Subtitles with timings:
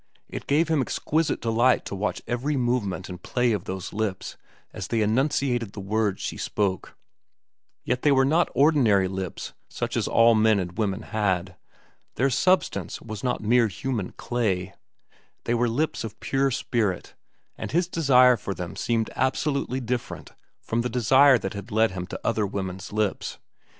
[0.27, 4.35] It gave him exquisite delight to watch every movement and play of those lips
[4.73, 6.97] as they enunciated the words she spoke;
[7.83, 11.55] yet they were not ordinary lips such as all men and women had.
[12.15, 14.73] Their substance was not mere human clay.
[15.43, 17.13] They were lips of pure spirit,
[17.55, 22.07] and his desire for them seemed absolutely different from the desire that had led him
[22.07, 23.37] to other women's lips.